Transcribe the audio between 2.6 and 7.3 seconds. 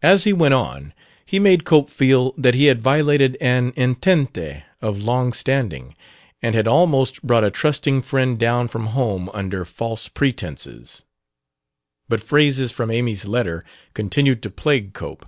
had violated an entente of long standing, and had almost